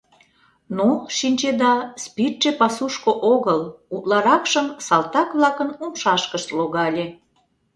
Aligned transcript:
Но, 0.77 0.89
шинчеда, 1.17 1.73
спиртше 2.03 2.51
пасушко 2.59 3.11
огыл, 3.33 3.61
утларакшым 3.95 4.67
салтак-влакын 4.87 5.69
умшашкышт 5.83 6.49
логале. 6.57 7.05